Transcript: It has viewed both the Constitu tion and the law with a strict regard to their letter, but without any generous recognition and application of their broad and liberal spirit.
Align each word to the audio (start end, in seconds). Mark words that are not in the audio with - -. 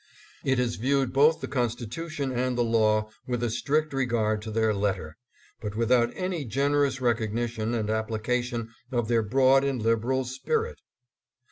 It 0.43 0.57
has 0.57 0.77
viewed 0.77 1.13
both 1.13 1.41
the 1.41 1.47
Constitu 1.47 2.09
tion 2.09 2.31
and 2.31 2.57
the 2.57 2.63
law 2.63 3.11
with 3.27 3.43
a 3.43 3.51
strict 3.51 3.93
regard 3.93 4.41
to 4.41 4.49
their 4.49 4.73
letter, 4.73 5.15
but 5.61 5.75
without 5.75 6.11
any 6.15 6.43
generous 6.43 6.99
recognition 6.99 7.75
and 7.75 7.87
application 7.87 8.71
of 8.91 9.07
their 9.09 9.21
broad 9.21 9.63
and 9.63 9.79
liberal 9.79 10.25
spirit. 10.25 10.79